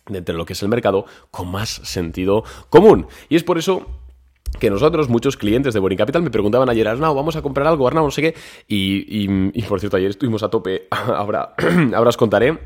de 0.08 0.34
lo 0.34 0.46
que 0.46 0.54
es 0.54 0.64
el 0.64 0.70
mercado 0.70 1.06
con 1.32 1.50
más 1.50 1.70
sentido 1.84 2.44
común. 2.70 3.08
Y 3.30 3.36
es 3.36 3.44
por 3.44 3.58
eso 3.58 3.86
que 4.60 4.70
nosotros, 4.70 5.10
muchos 5.10 5.38
clientes 5.38 5.74
de 5.74 5.80
Boring 5.80 5.98
Capital, 5.98 6.22
me 6.22 6.32
preguntaban 6.32 6.70
ayer, 6.70 6.88
Arnau, 6.88 7.14
vamos 7.14 7.36
a 7.36 7.42
comprar 7.42 7.68
algo, 7.68 7.88
Arnau, 7.88 8.06
no 8.06 8.12
sé 8.12 8.22
qué. 8.22 8.36
Y, 8.68 9.28
y, 9.54 9.62
por 9.64 9.80
cierto, 9.80 9.98
ayer 9.98 10.10
estuvimos 10.10 10.44
a 10.44 10.50
tope, 10.50 10.88
ahora, 10.92 11.54
ahora 11.96 12.10
os 12.10 12.18
contaré. 12.18 12.58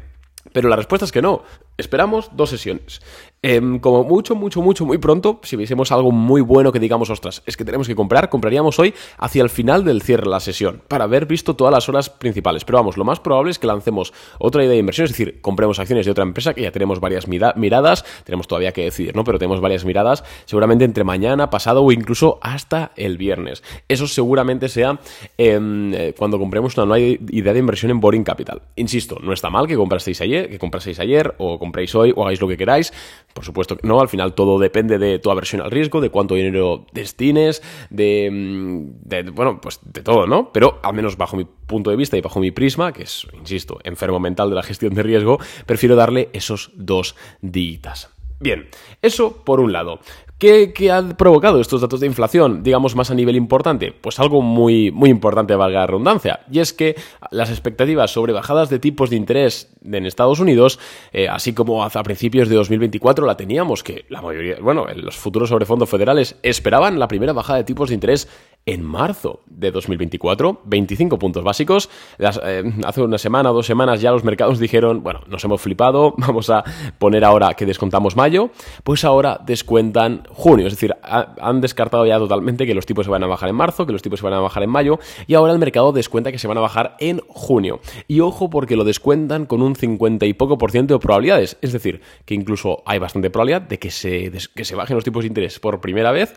Pero 0.54 0.69
la 0.69 0.75
respuesta 0.75 1.06
es 1.06 1.12
que 1.12 1.22
no. 1.22 1.44
Esperamos 1.81 2.30
dos 2.36 2.51
sesiones. 2.51 3.01
Em, 3.44 3.80
como 3.80 4.04
mucho, 4.04 4.36
mucho, 4.36 4.62
mucho, 4.62 4.86
muy 4.86 5.00
pronto, 5.00 5.39
si 5.42 5.56
viésemos 5.56 5.92
algo 5.92 6.12
muy 6.12 6.42
bueno 6.42 6.72
que 6.72 6.80
digamos, 6.80 7.10
ostras, 7.10 7.42
es 7.48 7.57
que 7.57 7.66
tenemos 7.66 7.88
que 7.88 7.95
comprar, 7.95 8.30
compraríamos 8.30 8.78
hoy 8.78 8.94
hacia 9.18 9.42
el 9.42 9.50
final 9.50 9.83
del 9.83 10.04
cierre 10.04 10.25
de 10.25 10.30
la 10.30 10.39
sesión, 10.39 10.83
para 10.88 11.06
haber 11.06 11.25
visto 11.25 11.56
todas 11.56 11.74
las 11.74 11.89
horas 11.89 12.12
principales. 12.12 12.66
Pero 12.66 12.78
vamos, 12.78 12.98
lo 12.98 13.04
más 13.04 13.19
probable 13.19 13.50
es 13.50 13.57
que 13.57 13.66
lancemos 13.66 14.13
otra 14.38 14.62
idea 14.62 14.74
de 14.74 14.78
inversión, 14.78 15.06
es 15.06 15.12
decir, 15.13 15.42
compremos 15.42 15.80
acciones 15.80 16.06
de 16.06 16.12
otra 16.12 16.24
empresa 16.24 16.54
que 16.54 16.62
ya 16.62 16.72
tenemos 16.72 17.00
varias 17.00 17.28
miradas, 17.28 18.06
tenemos 18.25 18.48
todavía 18.48 18.74
que 18.74 18.83
decidir, 18.83 19.16
¿no? 19.16 19.24
Pero 19.24 19.39
tenemos 19.39 19.60
varias 19.60 19.86
miradas, 19.86 20.24
seguramente 20.45 20.86
entre 20.86 21.04
mañana, 21.04 21.50
pasado 21.50 21.81
o 21.81 21.92
incluso 21.92 22.38
hasta 22.44 22.92
el 22.95 23.18
viernes. 23.18 23.63
Eso 23.88 24.06
seguramente 24.06 24.69
sea 24.69 25.00
em, 25.39 25.92
eh, 25.95 26.13
cuando 26.16 26.38
compremos 26.38 26.78
una 26.78 26.86
nueva 26.86 27.18
idea 27.31 27.54
de 27.54 27.60
inversión 27.60 27.89
en 27.89 28.00
Boring 28.00 28.24
Capital. 28.24 28.62
Insisto, 28.75 29.18
no 29.19 29.33
está 29.33 29.50
mal 29.50 29.66
que 29.66 29.75
comprasteis 29.75 30.22
ayer, 30.22 30.48
que 30.48 30.60
compraseis 30.60 31.00
ayer, 31.00 31.33
o 31.39 31.57
compréis 31.71 31.95
hoy, 31.95 32.12
o 32.13 32.23
hagáis 32.23 32.41
lo 32.41 32.50
que 32.50 32.57
queráis. 32.57 32.91
Por 33.33 33.45
supuesto 33.45 33.77
que 33.77 33.88
no, 33.88 34.01
al 34.01 34.09
final 34.09 34.35
todo 34.35 34.59
depende 34.59 34.97
de 34.97 35.18
tu 35.19 35.31
aversión 35.31 35.62
al 35.62 35.71
riesgo, 35.71 36.01
de 36.01 36.09
cuánto 36.09 36.35
dinero 36.35 36.85
destines, 36.91 37.63
de, 37.89 38.29
mm, 38.29 39.33
bueno, 39.33 39.62
pues 39.62 39.79
de 39.83 40.03
todo, 40.03 40.27
¿no? 40.27 40.51
Pero 40.51 40.79
al 40.83 40.94
menos 40.94 41.15
bajo 41.15 41.38
mi 41.38 41.45
punto 41.45 41.89
de 41.89 41.95
vista 41.95 42.18
y 42.18 42.21
bajo 42.21 42.41
mi 42.41 42.51
prisma, 42.51 42.91
que 42.91 43.03
es, 43.03 43.25
insisto, 43.33 43.79
enfermo 43.85 44.19
mental 44.19 44.50
de 44.50 44.56
la 44.56 44.63
gestión 44.63 44.94
de 44.94 45.03
riesgo, 45.03 45.39
prefiero 45.65 45.95
darle 45.95 46.29
esos 46.33 46.71
dos 46.75 47.15
días. 47.41 48.09
Bien, 48.41 48.68
eso 49.01 49.44
por 49.45 49.62
un 49.62 49.71
lado. 49.71 50.00
¿Qué, 50.42 50.92
ha 50.92 51.08
provocado 51.18 51.62
estos 51.62 51.82
datos 51.82 52.00
de 52.00 52.08
inflación, 52.08 52.64
digamos, 52.64 52.96
más 52.96 53.12
a 53.12 53.14
nivel 53.14 53.36
importante? 53.36 53.92
Pues 53.92 54.20
algo 54.20 54.42
muy, 54.42 54.90
muy 54.90 55.12
importante, 55.12 55.54
valga 55.54 55.82
la 55.82 55.86
redundancia, 55.86 56.40
y 56.52 56.58
es 56.58 56.74
que 56.74 56.96
las 57.30 57.52
expectativas 57.52 58.10
sobre 58.10 58.34
bajadas 58.34 58.72
de 58.72 58.80
tipos 58.80 59.12
de 59.12 59.18
interés 59.18 59.72
en 59.86 60.04
Estados 60.08 60.40
Unidos, 60.40 60.80
eh, 61.14 61.30
así 61.30 61.54
como 61.54 61.84
a 61.84 61.90
principios 61.92 62.50
de 62.50 62.56
2024 62.56 63.24
la 63.28 63.38
teníamos, 63.38 63.84
que 63.84 64.06
la 64.10 64.24
mayoría, 64.24 64.56
bueno, 64.60 64.88
los 64.96 65.16
futuros 65.16 65.50
sobre 65.50 65.68
fondos 65.68 65.88
federales 65.88 66.36
esperaban 66.42 66.98
la 66.98 67.08
primera 67.08 67.34
bajada 67.34 67.58
de 67.58 67.64
tipos 67.64 67.90
de 67.90 67.94
interés 67.94 68.28
en 68.66 68.84
marzo 68.84 69.42
de 69.48 69.72
2024, 69.72 70.62
25 70.66 71.19
puntos 71.19 71.44
básicos. 71.44 71.90
Eh, 72.19 72.64
hace 72.85 73.02
una 73.02 73.18
semana 73.18 73.52
o 73.52 73.54
dos 73.54 73.66
semanas 73.66 74.02
ya 74.02 74.12
los 74.12 74.24
mercados 74.24 74.59
dijeron, 74.59 75.04
bueno, 75.04 75.21
nos 75.28 75.44
hemos 75.44 75.62
flipado, 75.62 76.14
vamos 76.18 76.50
a 76.50 76.64
poner 77.00 77.26
ahora 77.26 77.54
que 77.54 77.66
descontamos 77.66 78.16
mayo, 78.16 78.52
pues 78.83 79.04
ahora 79.04 79.40
descuentan 79.45 80.24
junio, 80.30 80.68
es 80.68 80.74
decir, 80.74 80.95
han 81.02 81.62
descartado 81.62 82.06
ya 82.06 82.19
totalmente 82.19 82.66
que 82.66 82.76
los 82.76 82.85
tipos 82.85 83.06
se 83.06 83.12
van 83.12 83.24
a 83.24 83.28
bajar 83.28 83.50
en 83.50 83.56
marzo, 83.56 83.85
que 83.85 83.94
los 83.94 84.02
tipos 84.02 84.19
se 84.19 84.26
van 84.26 84.33
a 84.33 84.40
bajar 84.40 84.64
en 84.64 84.69
mayo, 84.69 85.00
y 85.28 85.33
ahora 85.33 85.54
el 85.54 85.59
mercado 85.59 85.92
descuenta 85.92 86.31
que 86.31 86.38
se 86.38 86.47
van 86.47 86.57
a 86.57 86.62
bajar 86.62 86.95
en 87.00 87.19
junio. 87.28 87.81
Y 88.07 88.19
ojo 88.19 88.50
porque 88.50 88.76
lo 88.76 88.83
descuentan 88.83 89.45
con 89.45 89.62
un 89.62 89.76
50 89.76 90.26
y 90.26 90.33
poco 90.33 90.57
por 90.57 90.71
ciento 90.71 90.94
de 90.94 91.00
probabilidades, 91.00 91.57
es 91.62 91.74
decir, 91.74 92.02
que 92.26 92.35
incluso 92.35 92.83
hay 92.85 93.00
bastante 93.00 93.30
probabilidad 93.30 93.62
de 93.62 93.80
que 93.80 93.92
se, 93.92 94.31
que 94.56 94.66
se 94.66 94.76
bajen 94.76 94.95
los 94.95 95.04
tipos 95.04 95.24
de 95.24 95.28
interés 95.28 95.59
por 95.59 95.81
primera 95.81 96.12
vez 96.12 96.35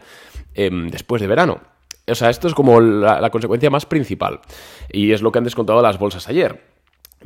em, 0.54 0.88
después 0.88 1.20
de 1.20 1.28
verano. 1.28 1.73
O 2.06 2.14
sea, 2.14 2.30
esto 2.30 2.48
es 2.48 2.54
como 2.54 2.80
la, 2.80 3.30
consecuencia 3.30 3.70
más 3.70 3.86
principal. 3.86 4.40
Y 4.90 5.12
es 5.12 5.22
lo 5.22 5.32
que 5.32 5.38
han 5.38 5.44
descontado 5.44 5.80
las 5.82 5.98
bolsas 5.98 6.28
ayer. 6.28 6.73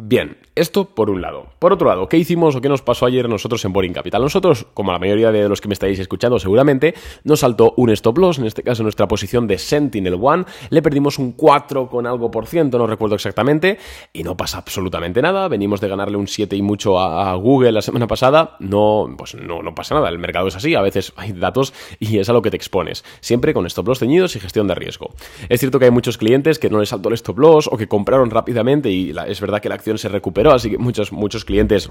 Bien, 0.01 0.37
esto 0.55 0.95
por 0.95 1.11
un 1.11 1.21
lado. 1.21 1.49
Por 1.59 1.73
otro 1.73 1.89
lado, 1.89 2.09
¿qué 2.09 2.17
hicimos 2.17 2.55
o 2.55 2.61
qué 2.61 2.69
nos 2.69 2.83
pasó 2.83 3.05
ayer 3.05 3.29
nosotros 3.29 3.65
en 3.65 3.73
Boring 3.73 3.93
Capital? 3.93 4.23
Nosotros, 4.23 4.65
como 4.73 4.93
la 4.93 5.01
mayoría 5.01 5.33
de 5.33 5.49
los 5.49 5.61
que 5.61 5.67
me 5.67 5.75
estáis 5.75 5.99
escuchando 5.99 6.39
seguramente, 6.39 6.95
nos 7.25 7.41
saltó 7.41 7.75
un 7.77 7.91
stop 7.91 8.17
loss, 8.19 8.39
en 8.39 8.47
este 8.47 8.63
caso 8.63 8.85
nuestra 8.85 9.09
posición 9.09 9.49
de 9.49 9.59
Sentinel 9.59 10.17
One, 10.21 10.45
le 10.71 10.83
perdimos 10.83 11.19
un 11.19 11.33
4 11.33 11.89
con 11.89 12.07
algo 12.07 12.31
por 12.31 12.47
ciento, 12.47 12.79
no 12.79 12.87
recuerdo 12.87 13.17
exactamente, 13.17 13.77
y 14.13 14.23
no 14.23 14.37
pasa 14.37 14.59
absolutamente 14.59 15.21
nada, 15.21 15.49
venimos 15.49 15.81
de 15.81 15.89
ganarle 15.89 16.17
un 16.17 16.29
7 16.29 16.55
y 16.55 16.63
mucho 16.63 17.01
a, 17.01 17.35
Google 17.35 17.73
la 17.73 17.83
semana 17.83 18.07
pasada, 18.07 18.57
no, 18.61 19.13
pues 19.19 19.35
no, 19.35 19.65
no 19.65 19.75
pasa 19.75 19.97
nada, 19.97 20.09
el 20.11 20.21
mercado 20.21 20.47
es 20.47 20.55
así, 20.55 20.77
a 20.77 20.81
veces 20.81 21.13
hay 21.17 21.33
datos 21.33 21.75
y 21.99 22.19
es 22.19 22.29
a 22.29 22.33
lo 22.33 22.41
que 22.41 22.51
te 22.51 22.57
expones, 22.57 23.05
siempre 23.21 23.53
con 23.53 23.67
stop 23.67 23.89
loss 23.89 23.99
teñidos 23.99 24.37
y 24.37 24.41
gestión 24.41 24.69
de 24.69 24.77
riesgo. 24.77 25.13
Es 25.49 25.59
cierto 25.59 25.81
que 25.81 25.87
hay 25.87 25.91
muchos 25.91 26.19
clientes 26.19 26.61
que 26.61 26.71
no 26.71 26.79
les 26.79 26.91
saltó 26.91 27.09
el 27.09 27.17
stop 27.17 27.39
loss 27.41 27.69
o 27.71 27.77
que 27.77 27.89
compraron 27.89 28.31
rápidamente 28.31 28.91
y 28.91 29.13
es 29.27 29.41
verdad 29.41 29.61
que 29.61 29.69
la 29.69 29.75
acción 29.75 29.88
se 29.97 30.09
recuperó, 30.09 30.53
así 30.53 30.71
que 30.71 30.79
muchos, 30.79 31.13
muchos 31.13 31.47
clientes 31.47 31.91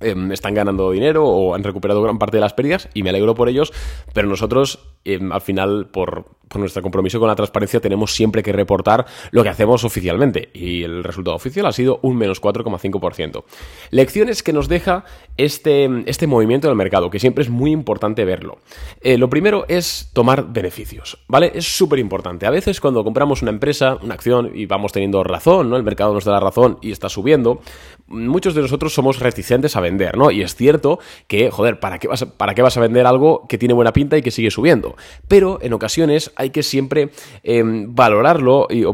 em, 0.00 0.30
están 0.32 0.52
ganando 0.52 0.90
dinero 0.90 1.24
o 1.26 1.54
han 1.54 1.64
recuperado 1.64 2.02
gran 2.02 2.18
parte 2.18 2.36
de 2.36 2.42
las 2.42 2.52
pérdidas 2.52 2.90
y 2.92 3.02
me 3.02 3.08
alegro 3.08 3.34
por 3.34 3.48
ellos, 3.48 3.72
pero 4.12 4.28
nosotros 4.28 4.80
em, 5.04 5.32
al 5.32 5.40
final 5.40 5.88
por, 5.90 6.26
por, 6.50 6.60
nuestro 6.60 6.82
compromiso 6.82 7.18
con 7.18 7.28
la 7.28 7.36
transparencia 7.36 7.80
tenemos 7.80 8.14
siempre 8.14 8.42
que 8.42 8.52
reportar 8.52 9.06
lo 9.30 9.42
que 9.42 9.48
hacemos 9.48 9.84
oficialmente 9.84 10.50
y 10.52 10.82
el 10.82 11.04
resultado 11.04 11.36
oficial 11.36 11.66
ha 11.66 11.72
sido 11.72 12.00
un 12.02 12.16
menos 12.16 12.42
4,5%. 12.42 13.44
Lecciones 13.90 14.42
que 14.42 14.52
nos 14.52 14.68
deja 14.68 15.04
este, 15.36 15.88
este 16.06 16.26
movimiento 16.26 16.68
del 16.68 16.76
mercado, 16.76 17.10
que 17.10 17.18
siempre 17.18 17.42
es 17.42 17.50
muy 17.50 17.70
importante 17.70 18.24
verlo. 18.24 18.58
Eh, 19.00 19.18
lo 19.18 19.30
primero 19.30 19.64
es 19.68 20.10
tomar 20.12 20.52
beneficios, 20.52 21.18
¿vale? 21.28 21.52
Es 21.54 21.76
súper 21.76 21.98
importante. 21.98 22.46
A 22.46 22.50
veces 22.50 22.80
cuando 22.80 23.04
compramos 23.04 23.42
una 23.42 23.50
empresa, 23.50 23.96
una 24.02 24.14
acción 24.14 24.50
y 24.54 24.66
vamos 24.66 24.92
teniendo 24.92 25.22
razón, 25.24 25.70
¿no? 25.70 25.76
El 25.76 25.82
mercado 25.82 26.14
nos 26.14 26.24
da 26.24 26.32
la 26.32 26.40
razón 26.40 26.78
y 26.82 26.90
está 26.90 27.08
subiendo, 27.08 27.60
muchos 28.06 28.54
de 28.54 28.62
nosotros 28.62 28.92
somos 28.92 29.18
reticentes 29.20 29.76
a 29.76 29.80
vender, 29.80 30.16
¿no? 30.16 30.30
Y 30.30 30.42
es 30.42 30.54
cierto 30.54 30.98
que, 31.26 31.50
joder, 31.50 31.80
¿para 31.80 31.98
qué 31.98 32.08
vas 32.08 32.24
para 32.24 32.54
qué 32.54 32.62
vas 32.62 32.76
a 32.76 32.80
vender 32.80 33.06
algo 33.06 33.46
que 33.48 33.58
tiene 33.58 33.74
buena 33.74 33.92
pinta 33.92 34.18
y 34.18 34.22
que 34.22 34.30
sigue 34.30 34.50
subiendo? 34.50 34.96
Pero 35.28 35.58
en 35.62 35.72
ocasiones 35.72 36.32
hay 36.40 36.50
que 36.50 36.62
siempre 36.62 37.10
em, 37.42 37.94
valorarlo, 37.94 38.66
y, 38.70 38.84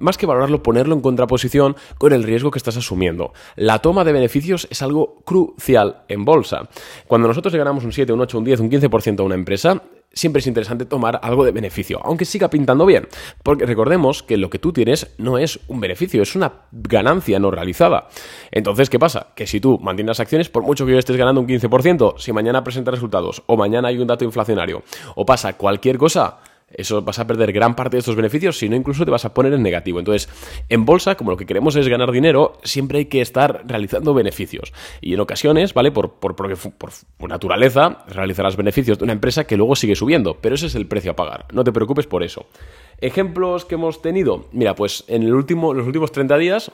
más 0.00 0.18
que 0.18 0.26
valorarlo, 0.26 0.62
ponerlo 0.62 0.94
en 0.94 1.00
contraposición 1.00 1.76
con 1.98 2.12
el 2.12 2.24
riesgo 2.24 2.50
que 2.50 2.58
estás 2.58 2.76
asumiendo. 2.76 3.32
La 3.56 3.78
toma 3.78 4.04
de 4.04 4.12
beneficios 4.12 4.66
es 4.70 4.82
algo 4.82 5.22
crucial 5.24 6.02
en 6.08 6.24
bolsa. 6.24 6.68
Cuando 7.06 7.28
nosotros 7.28 7.52
le 7.52 7.58
ganamos 7.58 7.84
un 7.84 7.92
7, 7.92 8.12
un 8.12 8.20
8, 8.20 8.38
un 8.38 8.44
10, 8.44 8.60
un 8.60 8.70
15% 8.70 9.20
a 9.20 9.22
una 9.22 9.36
empresa, 9.36 9.82
siempre 10.12 10.40
es 10.40 10.46
interesante 10.46 10.84
tomar 10.84 11.20
algo 11.22 11.44
de 11.44 11.52
beneficio, 11.52 12.00
aunque 12.02 12.24
siga 12.24 12.50
pintando 12.50 12.84
bien, 12.86 13.06
porque 13.42 13.66
recordemos 13.66 14.22
que 14.22 14.36
lo 14.36 14.50
que 14.50 14.58
tú 14.58 14.72
tienes 14.72 15.14
no 15.18 15.38
es 15.38 15.60
un 15.68 15.80
beneficio, 15.80 16.22
es 16.22 16.34
una 16.34 16.52
ganancia 16.72 17.38
no 17.38 17.50
realizada. 17.50 18.08
Entonces, 18.50 18.90
¿qué 18.90 18.98
pasa? 18.98 19.28
Que 19.34 19.46
si 19.46 19.60
tú 19.60 19.78
mantienes 19.78 20.18
acciones, 20.20 20.48
por 20.48 20.62
mucho 20.62 20.84
que 20.84 20.92
hoy 20.92 20.98
estés 20.98 21.16
ganando 21.16 21.40
un 21.40 21.46
15%, 21.46 22.18
si 22.18 22.32
mañana 22.32 22.64
presenta 22.64 22.90
resultados, 22.90 23.42
o 23.46 23.56
mañana 23.56 23.88
hay 23.88 23.98
un 23.98 24.06
dato 24.06 24.24
inflacionario, 24.24 24.82
o 25.14 25.24
pasa 25.24 25.56
cualquier 25.56 25.96
cosa, 25.96 26.38
eso 26.70 27.02
vas 27.02 27.18
a 27.18 27.26
perder 27.26 27.52
gran 27.52 27.74
parte 27.74 27.96
de 27.96 28.00
estos 28.00 28.16
beneficios, 28.16 28.58
si 28.58 28.68
no 28.68 28.76
incluso 28.76 29.04
te 29.04 29.10
vas 29.10 29.24
a 29.24 29.34
poner 29.34 29.52
en 29.52 29.62
negativo. 29.62 29.98
Entonces, 29.98 30.28
en 30.68 30.84
bolsa, 30.84 31.16
como 31.16 31.30
lo 31.30 31.36
que 31.36 31.46
queremos 31.46 31.76
es 31.76 31.88
ganar 31.88 32.12
dinero, 32.12 32.58
siempre 32.62 32.98
hay 32.98 33.04
que 33.06 33.20
estar 33.20 33.62
realizando 33.66 34.14
beneficios. 34.14 34.72
Y 35.00 35.14
en 35.14 35.20
ocasiones, 35.20 35.74
¿vale? 35.74 35.90
Por, 35.90 36.14
por, 36.14 36.36
por, 36.36 36.56
por 37.18 37.28
naturaleza, 37.28 38.04
realizarás 38.08 38.56
beneficios 38.56 38.98
de 38.98 39.04
una 39.04 39.12
empresa 39.12 39.44
que 39.44 39.56
luego 39.56 39.76
sigue 39.76 39.96
subiendo, 39.96 40.38
pero 40.40 40.54
ese 40.54 40.66
es 40.66 40.74
el 40.74 40.86
precio 40.86 41.12
a 41.12 41.16
pagar. 41.16 41.46
No 41.52 41.64
te 41.64 41.72
preocupes 41.72 42.06
por 42.06 42.22
eso. 42.22 42.46
Ejemplos 42.98 43.64
que 43.64 43.76
hemos 43.76 44.02
tenido. 44.02 44.46
Mira, 44.52 44.74
pues 44.74 45.04
en 45.08 45.22
el 45.22 45.34
último, 45.34 45.74
los 45.74 45.86
últimos 45.86 46.12
30 46.12 46.36
días 46.38 46.72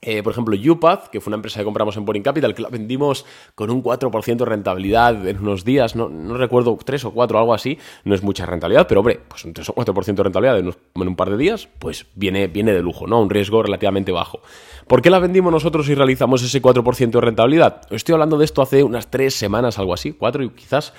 eh, 0.00 0.22
por 0.22 0.32
ejemplo, 0.32 0.56
UPath, 0.56 1.08
que 1.08 1.20
fue 1.20 1.30
una 1.30 1.36
empresa 1.36 1.58
que 1.58 1.64
compramos 1.64 1.96
en 1.96 2.04
Boring 2.04 2.22
Capital, 2.22 2.54
que 2.54 2.62
la 2.62 2.68
vendimos 2.68 3.26
con 3.56 3.68
un 3.68 3.82
4% 3.82 4.36
de 4.36 4.44
rentabilidad 4.44 5.26
en 5.26 5.38
unos 5.40 5.64
días, 5.64 5.96
no, 5.96 6.08
recuerdo, 6.36 6.78
3 6.82 7.06
o 7.06 7.10
4, 7.10 7.36
algo 7.36 7.52
así, 7.52 7.78
no 8.04 8.14
es 8.14 8.22
mucha 8.22 8.46
rentabilidad, 8.46 8.86
pero 8.86 9.00
hombre, 9.00 9.20
pues 9.26 9.44
un 9.44 9.54
3 9.54 9.70
o 9.70 9.74
4% 9.74 10.14
de 10.14 10.22
rentabilidad 10.22 10.58
en, 10.60 10.72
un 10.94 11.16
par 11.16 11.30
de 11.30 11.36
días, 11.36 11.68
pues 11.80 12.06
viene, 12.14 12.46
viene 12.46 12.72
de 12.72 12.80
lujo, 12.80 13.08
¿no? 13.08 13.20
Un 13.20 13.28
riesgo 13.28 13.60
relativamente 13.60 14.12
bajo. 14.12 14.40
¿Por 14.86 15.02
qué 15.02 15.10
la 15.10 15.18
vendimos 15.18 15.52
nosotros 15.52 15.88
y 15.88 15.96
realizamos 15.96 16.44
ese 16.44 16.62
4% 16.62 17.10
de 17.10 17.20
rentabilidad? 17.20 17.82
Estoy 17.90 18.12
hablando 18.12 18.38
de 18.38 18.44
esto 18.44 18.62
hace 18.62 18.84
unas 18.84 19.10
3 19.10 19.34
semanas, 19.34 19.80
algo 19.80 19.94
así, 19.94 20.12
4 20.12 20.44
y 20.44 20.50
quizás, 20.50 20.92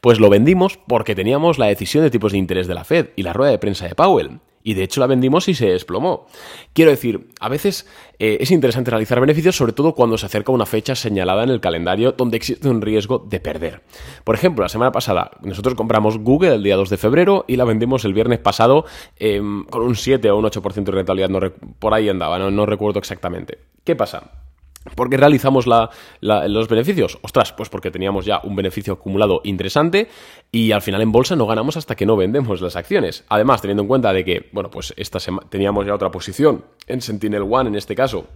pues 0.00 0.18
lo 0.18 0.30
vendimos 0.30 0.78
porque 0.78 1.14
teníamos 1.14 1.58
la 1.58 1.66
decisión 1.66 2.04
de 2.04 2.10
tipos 2.10 2.32
de 2.32 2.38
interés 2.38 2.66
de 2.66 2.74
la 2.74 2.84
Fed 2.84 3.10
y 3.16 3.22
la 3.22 3.34
rueda 3.34 3.50
de 3.50 3.58
prensa 3.58 3.86
de 3.86 3.94
Powell 3.94 4.40
y 4.66 4.74
de 4.74 4.82
hecho 4.82 4.98
la 4.98 5.06
vendimos 5.06 5.48
y 5.48 5.54
se 5.54 5.66
desplomó. 5.66 6.26
Quiero 6.72 6.90
decir, 6.90 7.28
a 7.38 7.48
veces 7.48 7.86
eh, 8.18 8.38
es 8.40 8.50
interesante 8.50 8.90
realizar 8.90 9.20
beneficios, 9.20 9.54
sobre 9.54 9.72
todo 9.72 9.94
cuando 9.94 10.18
se 10.18 10.26
acerca 10.26 10.50
una 10.50 10.66
fecha 10.66 10.96
señalada 10.96 11.44
en 11.44 11.50
el 11.50 11.60
calendario 11.60 12.10
donde 12.10 12.36
existe 12.36 12.68
un 12.68 12.82
riesgo 12.82 13.20
de 13.20 13.38
perder. 13.38 13.82
Por 14.24 14.34
ejemplo, 14.34 14.64
la 14.64 14.68
semana 14.68 14.90
pasada 14.90 15.30
nosotros 15.40 15.76
compramos 15.76 16.18
Google 16.18 16.56
el 16.56 16.64
día 16.64 16.74
2 16.74 16.90
de 16.90 16.96
febrero 16.96 17.44
y 17.46 17.54
la 17.54 17.64
vendimos 17.64 18.04
el 18.04 18.12
viernes 18.12 18.40
pasado 18.40 18.86
em, 19.20 19.64
con 19.66 19.82
un 19.82 19.94
7 19.94 20.28
o 20.32 20.36
un 20.36 20.44
8% 20.44 20.82
de 20.82 20.90
rentabilidad, 20.90 21.30
por 21.78 21.94
ahí 21.94 22.08
andaba, 22.08 22.36
no 22.50 22.66
recuerdo 22.66 22.98
exactamente. 22.98 23.58
¿Qué 23.84 23.94
pasa? 23.94 24.45
¿Por 24.94 25.10
qué 25.10 25.16
realizamos 25.16 25.66
los 25.66 26.68
beneficios? 26.68 27.18
Ostras, 27.22 27.52
pues 27.52 27.68
porque 27.68 27.90
teníamos 27.90 28.24
ya 28.24 28.40
un 28.44 28.56
beneficio 28.56 28.94
acumulado 28.94 29.40
interesante 29.44 30.08
y 30.52 30.72
al 30.72 30.82
final 30.82 31.02
en 31.02 31.12
bolsa 31.12 31.36
no 31.36 31.46
ganamos 31.46 31.76
hasta 31.76 31.94
que 31.96 32.06
no 32.06 32.16
vendemos 32.16 32.60
las 32.60 32.76
acciones. 32.76 33.24
Además, 33.28 33.60
teniendo 33.60 33.82
en 33.82 33.88
cuenta 33.88 34.12
de 34.12 34.24
que, 34.24 34.48
bueno, 34.52 34.70
pues 34.70 34.94
esta 34.96 35.18
teníamos 35.48 35.86
ya 35.86 35.94
otra 35.94 36.10
posición 36.10 36.64
en 36.86 37.00
Sentinel 37.00 37.42
One 37.42 37.68
en 37.68 37.74
este 37.74 37.94
caso, 37.94 38.26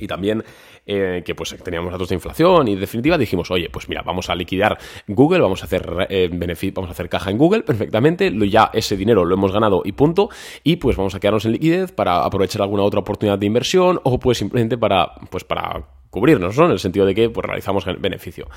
y 0.00 0.06
también 0.06 0.44
eh, 0.86 1.22
que 1.24 1.34
pues 1.34 1.54
teníamos 1.62 1.92
datos 1.92 2.08
de 2.08 2.14
inflación 2.14 2.68
y 2.68 2.72
en 2.72 2.80
definitiva 2.80 3.18
dijimos, 3.18 3.50
oye, 3.50 3.68
pues 3.70 3.88
mira, 3.88 4.02
vamos 4.02 4.30
a 4.30 4.34
liquidar 4.34 4.78
Google, 5.06 5.40
vamos 5.40 5.62
a 5.62 5.66
hacer 5.66 6.06
eh, 6.08 6.28
vamos 6.74 6.88
a 6.88 6.92
hacer 6.92 7.08
caja 7.08 7.30
en 7.30 7.38
Google 7.38 7.62
perfectamente, 7.66 8.30
lo, 8.30 8.44
ya 8.44 8.70
ese 8.72 8.96
dinero 8.96 9.24
lo 9.24 9.34
hemos 9.34 9.52
ganado 9.52 9.82
y 9.84 9.92
punto, 9.92 10.30
y 10.64 10.76
pues 10.76 10.96
vamos 10.96 11.14
a 11.14 11.20
quedarnos 11.20 11.44
en 11.44 11.52
liquidez 11.52 11.92
para 11.92 12.24
aprovechar 12.24 12.62
alguna 12.62 12.82
otra 12.82 13.00
oportunidad 13.00 13.38
de 13.38 13.46
inversión 13.46 14.00
o 14.04 14.18
pues 14.18 14.38
simplemente 14.38 14.78
para 14.78 15.12
pues 15.30 15.44
para 15.44 15.99
cubrirnos, 16.10 16.56
¿no? 16.58 16.66
En 16.66 16.72
el 16.72 16.78
sentido 16.78 17.06
de 17.06 17.14
que 17.14 17.30
pues, 17.30 17.46
realizamos 17.46 17.84
beneficio. 18.00 18.48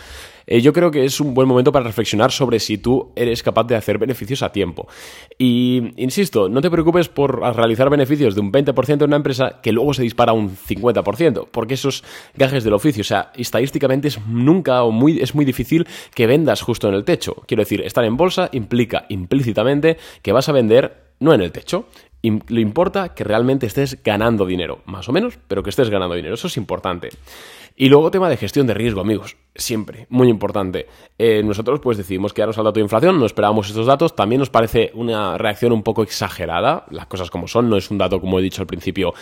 Eh, 0.46 0.62
yo 0.62 0.74
creo 0.74 0.92
que 0.92 1.06
es 1.06 1.20
un 1.20 1.34
buen 1.34 1.48
momento 1.48 1.72
para 1.72 1.86
reflexionar 1.86 2.32
sobre 2.32 2.60
si 2.60 2.78
tú 2.78 3.12
eres 3.16 3.44
capaz 3.44 3.66
de 3.66 3.76
hacer 3.76 3.98
beneficios 3.98 4.42
a 4.42 4.52
tiempo. 4.52 4.88
Y, 5.38 5.94
insisto, 5.98 6.50
no 6.50 6.62
te 6.62 6.70
preocupes 6.70 7.10
por 7.10 7.40
realizar 7.40 7.90
beneficios 7.90 8.36
de 8.36 8.42
un 8.42 8.52
20% 8.52 8.94
en 8.94 9.04
una 9.04 9.18
empresa 9.18 9.60
que 9.62 9.72
luego 9.72 9.94
se 9.94 10.04
dispara 10.04 10.34
un 10.34 10.56
50%, 10.56 11.48
porque 11.52 11.76
esos 11.76 12.04
gajes 12.36 12.64
del 12.64 12.74
oficio, 12.74 13.02
o 13.02 13.06
sea, 13.06 13.32
estadísticamente 13.36 14.08
es 14.08 14.20
nunca 14.28 14.84
o 14.84 14.92
muy, 14.92 15.20
es 15.22 15.36
muy 15.36 15.46
difícil 15.46 15.88
que 16.14 16.28
vendas 16.28 16.62
justo 16.62 16.88
en 16.90 16.96
el 16.96 17.06
techo. 17.06 17.36
Quiero 17.48 17.62
decir, 17.62 17.82
estar 17.82 18.04
en 18.04 18.18
bolsa 18.18 18.50
implica 18.52 19.06
implícitamente 19.10 19.98
que 20.22 20.32
vas 20.32 20.50
a 20.50 20.52
vender 20.52 21.04
no 21.20 21.34
en 21.34 21.42
el 21.42 21.52
techo, 21.52 21.88
le 22.24 22.62
importa 22.62 23.14
que 23.14 23.24
realmente 23.24 23.66
estés 23.66 24.02
ganando 24.04 24.46
dinero, 24.46 24.82
más 24.86 25.10
o 25.10 25.12
menos, 25.12 25.38
pero 25.48 25.62
que 25.62 25.70
estés 25.70 25.90
ganando 25.90 26.16
dinero. 26.16 26.36
Eso 26.36 26.48
es 26.48 26.58
importante. 26.58 27.10
Y 27.76 27.90
luego 27.90 28.12
tema 28.12 28.30
de 28.30 28.38
gestión 28.38 28.68
de 28.68 28.76
riesgo, 28.76 29.02
amigos. 29.02 29.36
Siempre, 29.56 30.06
muy 30.10 30.30
importante. 30.30 30.88
Eh, 31.18 31.42
nosotros 31.44 31.80
pues 31.80 31.98
decidimos 31.98 32.34
quedarnos 32.34 32.58
al 32.58 32.66
dato 32.66 32.76
de 32.76 32.84
inflación, 32.84 33.20
no 33.20 33.26
esperábamos 33.26 33.68
estos 33.68 33.88
datos. 33.88 34.16
También 34.16 34.40
nos 34.40 34.50
parece 34.50 34.92
una 34.94 35.38
reacción 35.38 35.72
un 35.72 35.82
poco 35.82 36.04
exagerada, 36.04 36.86
las 36.92 37.08
cosas 37.08 37.32
como 37.32 37.48
son. 37.48 37.70
No 37.70 37.78
es 37.78 37.90
un 37.90 37.98
dato, 37.98 38.20
como 38.22 38.38
he 38.38 38.44
dicho 38.44 38.62
al 38.62 38.68
principio, 38.68 39.14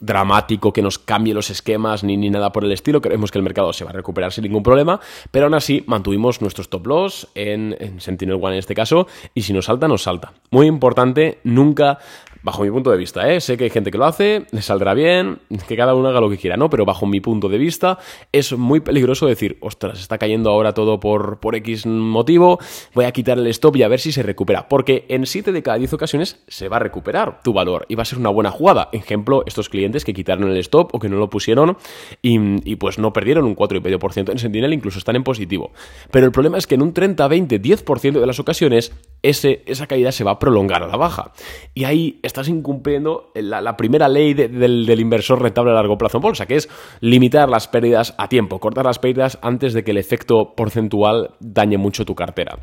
dramático 0.00 0.72
que 0.72 0.82
nos 0.82 0.98
cambie 0.98 1.32
los 1.32 1.50
esquemas 1.50 2.02
ni, 2.02 2.16
ni 2.16 2.28
nada 2.28 2.50
por 2.50 2.64
el 2.64 2.72
estilo. 2.72 3.00
Creemos 3.00 3.30
que 3.30 3.38
el 3.38 3.44
mercado 3.44 3.72
se 3.72 3.84
va 3.84 3.90
a 3.90 3.94
recuperar 3.94 4.32
sin 4.32 4.42
ningún 4.42 4.64
problema, 4.64 5.00
pero 5.30 5.46
aún 5.46 5.54
así 5.54 5.84
mantuvimos 5.86 6.40
nuestros 6.40 6.66
stop 6.66 6.86
loss 6.86 7.28
en, 7.34 7.76
en 7.78 8.00
Sentinel 8.00 8.38
One 8.40 8.54
en 8.54 8.58
este 8.58 8.74
caso. 8.74 9.06
Y 9.32 9.42
si 9.42 9.52
nos 9.52 9.66
salta, 9.66 9.86
nos 9.86 10.02
salta. 10.02 10.32
Muy 10.50 10.66
importante, 10.66 11.38
nunca 11.44 11.98
bajo 12.42 12.62
mi 12.62 12.70
punto 12.70 12.90
de 12.90 12.96
vista, 12.96 13.30
¿eh? 13.30 13.40
sé 13.40 13.56
que 13.56 13.64
hay 13.64 13.70
gente 13.70 13.90
que 13.90 13.98
lo 13.98 14.04
hace, 14.04 14.46
le 14.50 14.62
saldrá 14.62 14.94
bien, 14.94 15.38
que 15.68 15.76
cada 15.76 15.94
uno 15.94 16.08
haga 16.08 16.20
lo 16.20 16.30
que 16.30 16.38
quiera, 16.38 16.56
¿no? 16.56 16.70
Pero 16.70 16.84
bajo 16.84 17.06
mi 17.06 17.20
punto 17.20 17.48
de 17.48 17.58
vista 17.58 17.98
es 18.32 18.56
muy 18.56 18.80
peligroso 18.80 19.26
decir, 19.26 19.58
ostras, 19.60 20.00
está 20.00 20.18
cayendo 20.18 20.50
ahora 20.50 20.72
todo 20.74 21.00
por, 21.00 21.40
por 21.40 21.54
X 21.56 21.86
motivo, 21.86 22.58
voy 22.94 23.04
a 23.04 23.12
quitar 23.12 23.38
el 23.38 23.46
stop 23.48 23.76
y 23.76 23.82
a 23.82 23.88
ver 23.88 24.00
si 24.00 24.12
se 24.12 24.22
recupera. 24.22 24.68
Porque 24.68 25.04
en 25.08 25.26
7 25.26 25.52
de 25.52 25.62
cada 25.62 25.78
10 25.78 25.92
ocasiones 25.94 26.42
se 26.48 26.68
va 26.68 26.76
a 26.76 26.80
recuperar 26.80 27.40
tu 27.42 27.52
valor 27.52 27.86
y 27.88 27.94
va 27.94 28.02
a 28.02 28.06
ser 28.06 28.18
una 28.18 28.30
buena 28.30 28.50
jugada. 28.50 28.88
Ejemplo, 28.92 29.44
estos 29.46 29.68
clientes 29.68 30.04
que 30.04 30.14
quitaron 30.14 30.50
el 30.50 30.56
stop 30.58 30.94
o 30.94 30.98
que 30.98 31.08
no 31.08 31.16
lo 31.16 31.30
pusieron 31.30 31.76
y, 32.20 32.76
pues 32.76 32.98
no 32.98 33.12
perdieron 33.12 33.44
un 33.44 33.54
4,5% 33.54 34.30
en 34.30 34.38
Sentinel, 34.38 34.72
incluso 34.72 34.98
están 34.98 35.16
en 35.16 35.24
positivo. 35.24 35.72
Pero 36.10 36.26
el 36.26 36.32
problema 36.32 36.58
es 36.58 36.66
que 36.66 36.74
en 36.74 36.82
un 36.82 36.92
30, 36.92 37.26
20, 37.28 37.60
10% 37.60 38.20
de 38.20 38.26
las 38.26 38.40
ocasiones 38.40 38.92
ese, 39.22 39.62
esa 39.66 39.86
caída 39.86 40.10
se 40.10 40.24
va 40.24 40.32
a 40.32 40.38
prolongar 40.38 40.82
a 40.82 40.88
la 40.88 40.96
baja. 40.96 41.32
Y 41.74 41.84
ahí 41.84 42.18
estás 42.32 42.48
incumpliendo 42.48 43.30
la, 43.34 43.76
primera 43.76 44.08
ley 44.08 44.34
del, 44.34 44.86
del, 44.86 45.00
inversor 45.00 45.40
rentable 45.40 45.70
a 45.70 45.74
largo 45.74 45.98
plazo 45.98 46.18
en 46.18 46.22
bolsa, 46.22 46.46
que 46.46 46.56
es 46.56 46.68
limitar 47.00 47.48
las 47.48 47.68
pérdidas 47.68 48.14
a 48.18 48.28
tiempo, 48.28 48.58
cortar 48.58 48.86
las 48.86 48.98
pérdidas 48.98 49.38
antes 49.42 49.74
de 49.74 49.84
que 49.84 49.90
el 49.90 49.98
efecto 49.98 50.54
porcentual 50.56 51.34
dañe 51.40 51.76
mucho 51.76 52.04
tu 52.04 52.14
cartera. 52.14 52.58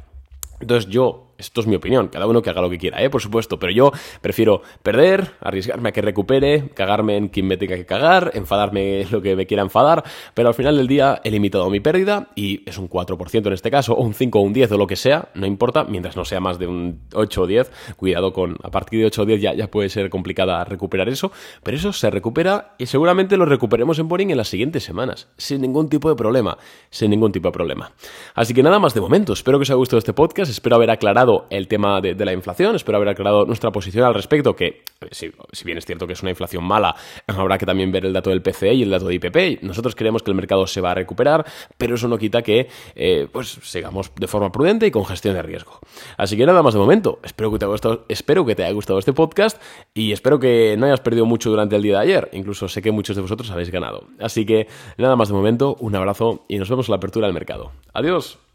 Entonces 0.59 0.89
yo 0.89 1.28
esto 1.39 1.61
es 1.61 1.67
mi 1.67 1.75
opinión, 1.75 2.09
cada 2.09 2.27
uno 2.27 2.41
que 2.41 2.49
haga 2.49 2.61
lo 2.61 2.69
que 2.69 2.77
quiera, 2.77 3.01
¿eh? 3.01 3.09
por 3.09 3.21
supuesto, 3.21 3.57
pero 3.57 3.71
yo 3.71 3.91
prefiero 4.21 4.61
perder, 4.83 5.31
arriesgarme 5.39 5.89
a 5.89 5.91
que 5.91 6.01
recupere, 6.01 6.69
cagarme 6.75 7.17
en 7.17 7.29
quien 7.29 7.47
me 7.47 7.57
tenga 7.57 7.75
que 7.75 7.85
cagar, 7.85 8.31
enfadarme 8.33 9.05
lo 9.09 9.21
que 9.21 9.35
me 9.35 9.45
quiera 9.47 9.63
enfadar, 9.63 10.03
pero 10.33 10.49
al 10.49 10.53
final 10.53 10.77
del 10.77 10.87
día 10.87 11.21
he 11.23 11.31
limitado 11.31 11.69
mi 11.69 11.79
pérdida 11.79 12.27
y 12.35 12.69
es 12.69 12.77
un 12.77 12.89
4% 12.89 13.47
en 13.47 13.53
este 13.53 13.71
caso, 13.71 13.93
o 13.93 14.03
un 14.03 14.13
5 14.13 14.37
o 14.37 14.41
un 14.41 14.53
10 14.53 14.71
o 14.73 14.77
lo 14.77 14.87
que 14.87 14.95
sea, 14.95 15.29
no 15.33 15.45
importa, 15.45 15.85
mientras 15.85 16.17
no 16.17 16.25
sea 16.25 16.39
más 16.39 16.59
de 16.59 16.67
un 16.67 16.99
8 17.13 17.41
o 17.41 17.47
10, 17.47 17.71
cuidado 17.95 18.33
con, 18.33 18.57
a 18.61 18.69
partir 18.69 18.99
de 18.99 19.05
8 19.05 19.21
o 19.21 19.25
10 19.25 19.41
ya, 19.41 19.53
ya 19.53 19.67
puede 19.71 19.89
ser 19.89 20.09
complicada 20.09 20.63
recuperar 20.65 21.07
eso, 21.07 21.31
pero 21.63 21.77
eso 21.77 21.93
se 21.93 22.09
recupera 22.09 22.75
y 22.77 22.85
seguramente 22.85 23.37
lo 23.37 23.45
recuperemos 23.45 23.97
en 23.99 24.09
Boring 24.09 24.31
en 24.31 24.37
las 24.37 24.49
siguientes 24.49 24.83
semanas, 24.83 25.29
sin 25.37 25.61
ningún 25.61 25.87
tipo 25.87 26.09
de 26.09 26.15
problema, 26.15 26.57
sin 26.89 27.11
ningún 27.11 27.31
tipo 27.31 27.47
de 27.47 27.53
problema. 27.53 27.91
Así 28.35 28.53
que 28.53 28.61
nada 28.61 28.79
más 28.79 28.93
de 28.93 29.01
momento, 29.01 29.33
espero 29.33 29.57
que 29.57 29.63
os 29.63 29.69
haya 29.69 29.77
gustado 29.77 29.99
este 29.99 30.13
podcast, 30.13 30.51
espero 30.51 30.75
haber 30.75 30.91
aclarado 30.91 31.28
el 31.49 31.67
tema 31.67 32.01
de, 32.01 32.13
la 32.25 32.33
inflación, 32.33 32.75
espero 32.75 32.97
haber 32.97 33.09
aclarado 33.09 33.45
nuestra 33.45 33.71
posición 33.71 34.05
al 34.05 34.13
respecto, 34.13 34.55
que 34.55 34.83
si, 35.11 35.31
bien 35.63 35.77
es 35.77 35.85
cierto 35.85 36.05
que 36.07 36.13
es 36.13 36.21
una 36.21 36.31
inflación 36.31 36.63
mala, 36.63 36.95
habrá 37.27 37.57
que 37.57 37.65
también 37.65 37.91
ver 37.91 38.05
el 38.05 38.13
dato 38.13 38.29
del 38.29 38.41
PCE 38.41 38.73
y 38.73 38.83
el 38.83 38.89
dato 38.89 39.07
de 39.07 39.15
IPP. 39.15 39.63
Nosotros 39.63 39.95
creemos 39.95 40.23
que 40.23 40.31
el 40.31 40.35
mercado 40.35 40.67
se 40.67 40.81
va 40.81 40.91
a 40.91 40.95
recuperar, 40.95 41.45
pero 41.77 41.95
eso 41.95 42.07
no 42.07 42.17
quita 42.17 42.41
que 42.41 42.67
eh, 42.95 43.27
pues 43.31 43.59
sigamos 43.63 44.11
de 44.15 44.27
forma 44.27 44.51
prudente 44.51 44.87
y 44.87 44.91
con 44.91 45.05
gestión 45.05 45.35
de 45.35 45.41
riesgo. 45.41 45.79
Así 46.17 46.37
que 46.37 46.45
nada 46.45 46.61
más 46.61 46.73
de 46.73 46.79
momento. 46.79 47.19
Espero 47.23 47.51
que 47.51 47.59
te 47.59 47.65
haya 47.65 47.71
gustado, 47.71 48.05
espero 48.09 48.45
que 48.45 48.55
te 48.55 48.63
haya 48.63 48.73
gustado 48.73 48.99
este 48.99 49.13
podcast 49.13 49.61
y 49.93 50.11
espero 50.11 50.39
que 50.39 50.75
no 50.77 50.85
hayas 50.85 51.01
perdido 51.01 51.25
mucho 51.25 51.49
durante 51.49 51.75
el 51.75 51.81
día 51.81 51.97
de 51.97 52.03
ayer. 52.03 52.29
Incluso 52.33 52.67
sé 52.67 52.81
que 52.81 52.91
muchos 52.91 53.15
de 53.15 53.21
vosotros 53.21 53.49
habéis 53.51 53.71
ganado. 53.71 54.03
Así 54.19 54.45
que 54.45 54.67
nada 54.97 55.15
más 55.15 55.29
de 55.29 55.35
momento, 55.35 55.75
un 55.79 55.95
abrazo 55.95 56.45
y 56.47 56.57
nos 56.57 56.69
vemos 56.69 56.87
en 56.87 56.91
la 56.91 56.97
apertura 56.97 57.27
del 57.27 57.33
mercado. 57.33 57.71
Adiós. 57.93 58.48